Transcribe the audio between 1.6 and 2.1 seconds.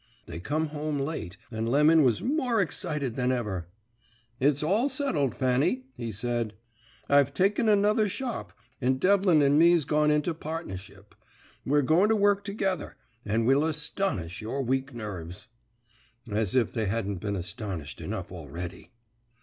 Lemon